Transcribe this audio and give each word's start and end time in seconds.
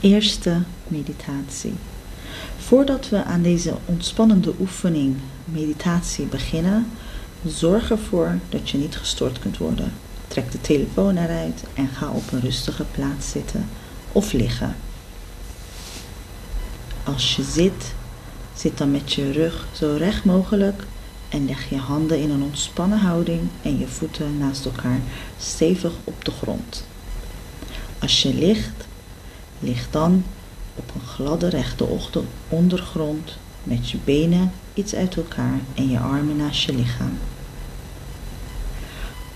Eerste 0.00 0.62
meditatie. 0.88 1.74
Voordat 2.58 3.08
we 3.08 3.24
aan 3.24 3.42
deze 3.42 3.74
ontspannende 3.84 4.52
oefening 4.60 5.16
meditatie 5.44 6.24
beginnen, 6.24 6.86
zorg 7.46 7.90
ervoor 7.90 8.38
dat 8.48 8.70
je 8.70 8.78
niet 8.78 8.96
gestoord 8.96 9.38
kunt 9.38 9.58
worden. 9.58 9.92
Trek 10.28 10.52
de 10.52 10.60
telefoon 10.60 11.16
eruit 11.16 11.64
en 11.74 11.88
ga 11.88 12.10
op 12.10 12.32
een 12.32 12.40
rustige 12.40 12.84
plaats 12.84 13.30
zitten 13.30 13.68
of 14.12 14.32
liggen. 14.32 14.76
Als 17.04 17.36
je 17.36 17.42
zit, 17.42 17.94
zit 18.54 18.78
dan 18.78 18.90
met 18.90 19.12
je 19.12 19.32
rug 19.32 19.66
zo 19.72 19.94
recht 19.98 20.24
mogelijk 20.24 20.82
en 21.28 21.46
leg 21.46 21.68
je 21.68 21.78
handen 21.78 22.20
in 22.20 22.30
een 22.30 22.42
ontspannen 22.42 22.98
houding 22.98 23.40
en 23.62 23.78
je 23.78 23.88
voeten 23.88 24.38
naast 24.38 24.64
elkaar 24.64 25.00
stevig 25.38 25.92
op 26.04 26.24
de 26.24 26.30
grond. 26.30 26.86
Als 27.98 28.22
je 28.22 28.34
ligt, 28.34 28.88
lig 29.60 29.90
dan 29.90 30.24
op 30.74 30.92
een 30.94 31.06
gladde 31.06 31.48
rechte 31.48 31.86
ondergrond 32.48 33.36
met 33.62 33.90
je 33.90 33.98
benen 34.04 34.52
iets 34.74 34.94
uit 34.94 35.16
elkaar 35.16 35.58
en 35.74 35.88
je 35.88 35.98
armen 35.98 36.36
naast 36.36 36.62
je 36.62 36.74
lichaam. 36.74 37.18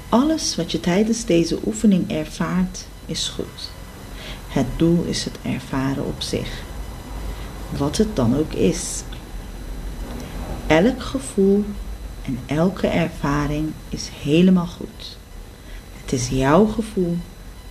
Alles 0.09 0.57
wat 0.57 0.73
je 0.73 0.81
tijdens 0.81 1.25
deze 1.25 1.59
oefening 1.67 2.11
ervaart 2.11 2.87
is 3.07 3.29
goed. 3.29 3.71
Het 4.49 4.67
doel 4.77 5.05
is 5.05 5.25
het 5.25 5.39
ervaren 5.43 6.05
op 6.05 6.23
zich. 6.23 6.63
Wat 7.77 7.97
het 7.97 8.17
dan 8.17 8.37
ook 8.37 8.53
is. 8.53 9.03
Elk 10.67 11.03
gevoel 11.03 11.65
en 12.23 12.39
elke 12.47 12.87
ervaring 12.87 13.73
is 13.89 14.11
helemaal 14.23 14.67
goed. 14.67 15.17
Het 16.03 16.13
is 16.13 16.29
jouw 16.29 16.67
gevoel 16.67 17.17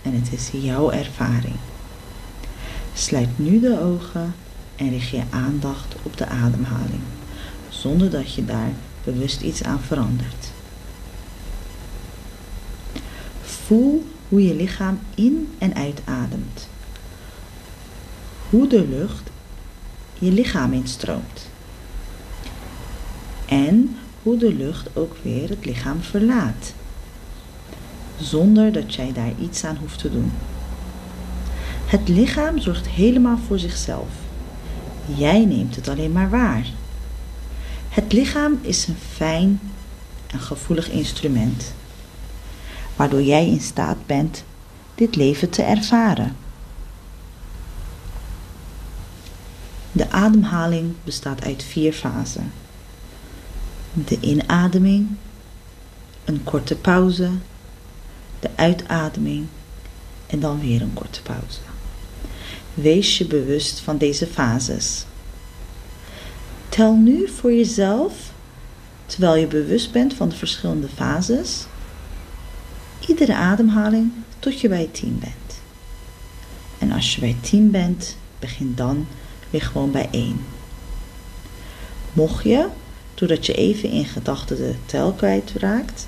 en 0.02 0.14
het 0.14 0.32
is 0.32 0.50
jouw 0.52 0.90
ervaring. 0.90 1.56
Sluit 2.94 3.38
nu 3.38 3.60
de 3.60 3.80
ogen 3.80 4.34
en 4.76 4.90
richt 4.90 5.08
je 5.08 5.22
aandacht 5.30 5.94
op 6.02 6.16
de 6.16 6.26
ademhaling, 6.26 7.02
zonder 7.68 8.10
dat 8.10 8.34
je 8.34 8.44
daar 8.44 8.72
bewust 9.04 9.40
iets 9.40 9.62
aan 9.62 9.80
verandert. 9.80 10.50
Voel 13.42 14.06
hoe 14.28 14.46
je 14.46 14.54
lichaam 14.54 14.98
in 15.14 15.54
en 15.58 15.74
uitademt. 15.74 16.68
Hoe 18.50 18.66
de 18.66 18.88
lucht 18.88 19.30
je 20.18 20.32
lichaam 20.32 20.72
instroomt. 20.72 21.50
En 23.46 23.96
hoe 24.22 24.36
de 24.36 24.54
lucht 24.54 24.96
ook 24.96 25.16
weer 25.22 25.48
het 25.48 25.64
lichaam 25.64 26.02
verlaat. 26.02 26.72
Zonder 28.20 28.72
dat 28.72 28.94
jij 28.94 29.12
daar 29.12 29.32
iets 29.40 29.64
aan 29.64 29.76
hoeft 29.76 29.98
te 29.98 30.10
doen. 30.10 30.32
Het 31.86 32.08
lichaam 32.08 32.58
zorgt 32.58 32.88
helemaal 32.88 33.38
voor 33.46 33.58
zichzelf. 33.58 34.08
Jij 35.16 35.44
neemt 35.44 35.76
het 35.76 35.88
alleen 35.88 36.12
maar 36.12 36.30
waar. 36.30 36.66
Het 37.88 38.12
lichaam 38.12 38.58
is 38.62 38.86
een 38.86 38.96
fijn 39.12 39.60
en 40.26 40.40
gevoelig 40.40 40.90
instrument, 40.90 41.74
waardoor 42.96 43.22
jij 43.22 43.46
in 43.46 43.60
staat 43.60 44.06
bent 44.06 44.44
dit 44.94 45.16
leven 45.16 45.50
te 45.50 45.62
ervaren. 45.62 46.36
De 49.92 50.10
ademhaling 50.10 50.94
bestaat 51.04 51.44
uit 51.44 51.62
vier 51.62 51.92
fasen. 51.92 52.52
De 53.92 54.20
inademing, 54.20 55.08
een 56.24 56.44
korte 56.44 56.76
pauze, 56.76 57.30
de 58.40 58.50
uitademing 58.54 59.46
en 60.26 60.40
dan 60.40 60.60
weer 60.60 60.82
een 60.82 60.94
korte 60.94 61.22
pauze. 61.22 61.60
Wees 62.74 63.18
je 63.18 63.24
bewust 63.24 63.80
van 63.80 63.98
deze 63.98 64.26
fases. 64.26 65.04
Tel 66.68 66.94
nu 66.94 67.28
voor 67.28 67.52
jezelf, 67.52 68.32
terwijl 69.06 69.36
je 69.36 69.46
bewust 69.46 69.92
bent 69.92 70.14
van 70.14 70.28
de 70.28 70.36
verschillende 70.36 70.88
fases, 70.88 71.66
iedere 73.08 73.34
ademhaling 73.34 74.12
tot 74.38 74.60
je 74.60 74.68
bij 74.68 74.88
10 74.92 75.18
bent. 75.20 75.60
En 76.78 76.92
als 76.92 77.14
je 77.14 77.20
bij 77.20 77.36
10 77.40 77.70
bent, 77.70 78.16
begin 78.38 78.74
dan 78.74 79.06
weer 79.50 79.62
gewoon 79.62 79.90
bij 79.90 80.08
1. 80.10 80.40
Mocht 82.12 82.44
je, 82.44 82.68
doordat 83.14 83.46
je 83.46 83.54
even 83.54 83.90
in 83.90 84.04
gedachten 84.04 84.56
de 84.56 84.74
tel 84.86 85.12
kwijtraakt, 85.12 86.06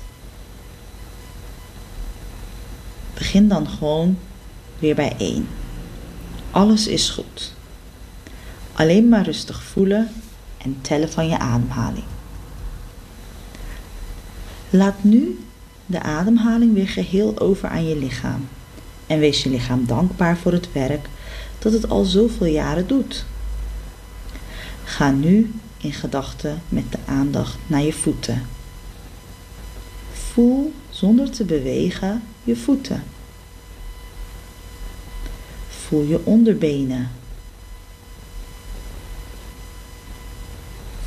begin 3.13 3.47
dan 3.47 3.67
gewoon 3.67 4.17
weer 4.79 4.95
bij 4.95 5.15
1. 5.17 5.47
Alles 6.51 6.87
is 6.87 7.09
goed. 7.09 7.53
Alleen 8.73 9.09
maar 9.09 9.23
rustig 9.23 9.63
voelen 9.63 10.09
en 10.57 10.77
tellen 10.81 11.11
van 11.11 11.27
je 11.27 11.37
ademhaling. 11.37 12.05
Laat 14.69 15.03
nu 15.03 15.39
de 15.85 16.01
ademhaling 16.01 16.73
weer 16.73 16.87
geheel 16.87 17.39
over 17.39 17.69
aan 17.69 17.87
je 17.87 17.97
lichaam 17.97 18.47
en 19.07 19.19
wees 19.19 19.43
je 19.43 19.49
lichaam 19.49 19.85
dankbaar 19.85 20.37
voor 20.37 20.51
het 20.51 20.71
werk 20.71 21.09
dat 21.59 21.73
het 21.73 21.89
al 21.89 22.03
zoveel 22.03 22.47
jaren 22.47 22.87
doet. 22.87 23.25
Ga 24.83 25.11
nu 25.11 25.53
in 25.77 25.93
gedachten 25.93 26.61
met 26.69 26.91
de 26.91 26.97
aandacht 27.05 27.57
naar 27.67 27.81
je 27.81 27.93
voeten. 27.93 28.47
Voel 30.11 30.73
zonder 30.89 31.31
te 31.31 31.43
bewegen 31.43 32.23
je 32.43 32.55
voeten. 32.55 33.03
Voel 35.87 36.03
je 36.03 36.25
onderbenen. 36.25 37.11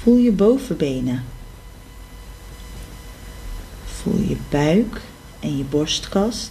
Voel 0.02 0.16
je 0.16 0.32
bovenbenen. 0.32 1.24
Voel 3.84 4.18
je 4.18 4.36
buik 4.48 5.00
en 5.40 5.56
je 5.56 5.64
borstkast. 5.64 6.50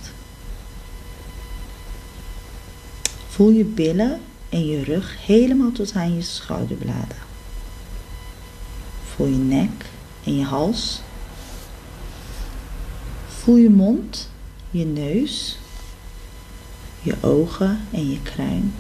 Voel 3.30 3.50
je 3.50 3.66
billen 3.66 4.22
en 4.50 4.66
je 4.66 4.84
rug 4.84 5.26
helemaal 5.26 5.72
tot 5.72 5.94
aan 5.96 6.16
je 6.16 6.22
schouderbladen. 6.22 7.18
Voel 9.16 9.28
je 9.28 9.38
nek 9.38 9.86
en 10.24 10.38
je 10.38 10.44
hals. 10.44 11.02
Voel 13.28 13.56
je 13.56 13.70
mond, 13.70 14.30
je 14.72 14.86
neus, 14.86 15.58
je 17.02 17.16
ogen 17.22 17.80
en 17.92 18.10
je 18.10 18.22
kruin. 18.22 18.74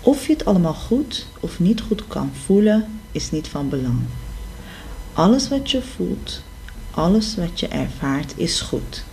Of 0.00 0.26
je 0.26 0.32
het 0.32 0.44
allemaal 0.44 0.74
goed 0.74 1.26
of 1.40 1.58
niet 1.58 1.80
goed 1.80 2.06
kan 2.06 2.30
voelen, 2.44 3.00
is 3.12 3.30
niet 3.30 3.48
van 3.48 3.68
belang. 3.68 4.00
Alles 5.12 5.48
wat 5.48 5.70
je 5.70 5.82
voelt, 5.82 6.42
alles 6.90 7.36
wat 7.36 7.60
je 7.60 7.68
ervaart, 7.68 8.32
is 8.36 8.60
goed. 8.60 9.04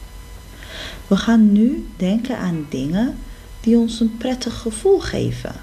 We 1.08 1.18
gaan 1.18 1.52
nu 1.52 1.88
denken 1.98 2.38
aan 2.38 2.66
dingen 2.69 3.18
die 3.59 3.78
ons 3.78 4.00
een 4.00 4.18
prettig 4.18 4.62
gevoel 4.62 5.00
geven. 5.00 5.56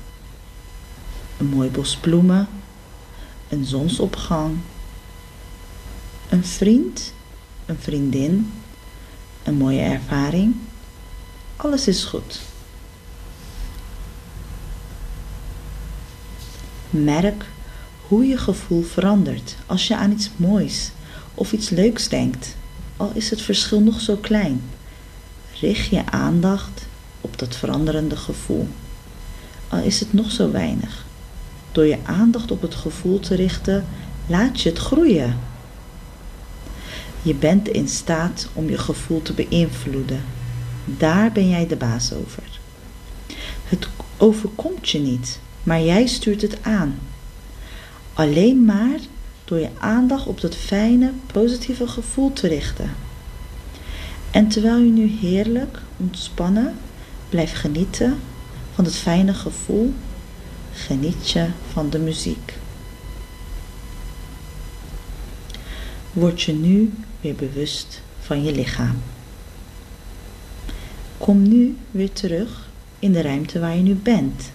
Een 1.39 1.47
mooi 1.47 1.71
bos 1.71 1.97
bloemen, 1.97 2.49
een 3.49 3.65
zonsopgang, 3.65 4.57
een 6.29 6.45
vriend, 6.45 7.13
een 7.67 7.79
vriendin, 7.79 8.53
een 9.45 9.55
mooie 9.55 9.81
ervaring. 9.81 10.55
Alles 11.57 11.89
is 11.89 12.05
goed. 12.05 12.41
Merk 16.91 17.45
hoe 18.07 18.27
je 18.27 18.37
gevoel 18.37 18.83
verandert 18.83 19.57
als 19.67 19.87
je 19.87 19.97
aan 19.97 20.11
iets 20.11 20.31
moois 20.37 20.91
of 21.35 21.53
iets 21.53 21.69
leuks 21.69 22.09
denkt, 22.09 22.57
al 22.97 23.11
is 23.15 23.31
het 23.31 23.43
verschil 23.43 23.81
nog 23.81 24.01
zo 24.01 24.17
klein. 24.17 24.63
Richt 25.61 25.91
je 25.91 26.07
aandacht 26.07 26.87
op 27.21 27.39
dat 27.39 27.57
veranderende 27.57 28.17
gevoel, 28.17 28.69
al 29.69 29.79
is 29.79 30.01
het 30.01 30.13
nog 30.13 30.31
zo 30.31 30.51
weinig. 30.51 31.05
Door 31.73 31.87
je 31.87 31.99
aandacht 32.03 32.51
op 32.51 32.63
het 32.63 32.75
gevoel 32.75 33.21
te 33.21 33.35
richten, 33.35 33.87
laat 34.27 34.61
je 34.61 34.69
het 34.69 34.79
groeien. 34.79 35.39
Je 37.25 37.35
bent 37.35 37.69
in 37.69 37.89
staat 37.89 38.49
om 38.53 38.69
je 38.69 38.79
gevoel 38.79 39.23
te 39.23 39.33
beïnvloeden. 39.33 40.25
Daar 40.85 41.33
ben 41.33 41.49
jij 41.49 41.67
de 41.67 41.77
baas 41.77 42.13
over. 42.13 42.43
Het 43.65 43.89
overkomt 44.17 44.89
je 44.89 44.99
niet, 44.99 45.39
maar 45.63 45.83
jij 45.83 46.07
stuurt 46.07 46.43
het 46.43 46.59
aan. 46.63 46.99
Alleen 48.15 48.65
maar 48.65 48.99
door 49.45 49.59
je 49.59 49.69
aandacht 49.79 50.27
op 50.27 50.41
dat 50.41 50.57
fijne, 50.57 51.13
positieve 51.27 51.89
gevoel 51.89 52.33
te 52.33 52.49
richten. 52.49 52.91
En 54.31 54.49
terwijl 54.49 54.79
je 54.79 54.91
nu 54.91 55.07
heerlijk, 55.07 55.79
ontspannen, 55.97 56.75
blijft 57.29 57.55
genieten 57.55 58.19
van 58.75 58.85
het 58.85 58.97
fijne 58.97 59.35
gevoel, 59.35 59.93
geniet 60.73 61.31
je 61.31 61.47
van 61.73 61.91
de 61.91 61.99
muziek. 61.99 62.55
Word 66.15 66.43
je 66.43 66.53
nu 66.53 66.93
weer 67.21 67.35
bewust 67.35 68.01
van 68.21 68.45
je 68.45 68.53
lichaam. 68.53 69.03
Kom 71.19 71.49
nu 71.49 71.77
weer 71.91 72.13
terug 72.13 72.69
in 72.99 73.13
de 73.13 73.23
ruimte 73.23 73.61
waar 73.61 73.77
je 73.77 73.83
nu 73.83 73.95
bent. 73.95 74.51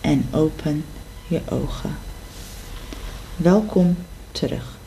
En 0.00 0.26
open 0.30 0.84
je 1.28 1.40
ogen. 1.48 1.96
Welkom 3.36 3.96
terug. 4.32 4.79